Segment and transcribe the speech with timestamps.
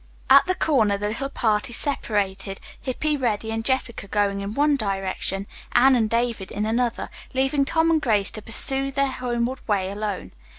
[0.31, 5.45] At the corner the little party separated, Hippy, Reddy and Jessica going in one direction,
[5.73, 10.31] Anne and David in another, leaving Tom and Grace to pursue their homeward way alone.